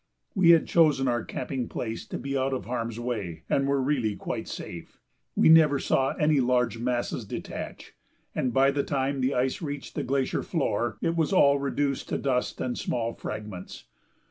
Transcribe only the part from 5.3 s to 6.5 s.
We never saw any